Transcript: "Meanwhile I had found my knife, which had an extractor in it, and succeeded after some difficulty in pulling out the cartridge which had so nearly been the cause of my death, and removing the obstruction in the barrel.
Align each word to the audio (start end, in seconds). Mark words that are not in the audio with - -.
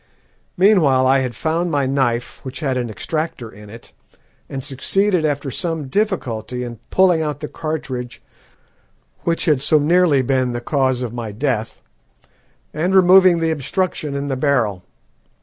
"Meanwhile 0.57 1.05
I 1.05 1.19
had 1.19 1.35
found 1.35 1.69
my 1.69 1.85
knife, 1.85 2.39
which 2.41 2.61
had 2.61 2.75
an 2.75 2.89
extractor 2.89 3.51
in 3.51 3.69
it, 3.69 3.93
and 4.49 4.63
succeeded 4.63 5.25
after 5.25 5.51
some 5.51 5.89
difficulty 5.89 6.63
in 6.63 6.79
pulling 6.89 7.21
out 7.21 7.39
the 7.39 7.47
cartridge 7.47 8.19
which 9.25 9.45
had 9.45 9.61
so 9.61 9.77
nearly 9.77 10.23
been 10.23 10.53
the 10.53 10.59
cause 10.59 11.03
of 11.03 11.13
my 11.13 11.31
death, 11.31 11.81
and 12.73 12.95
removing 12.95 13.37
the 13.37 13.51
obstruction 13.51 14.15
in 14.15 14.25
the 14.25 14.35
barrel. 14.35 14.81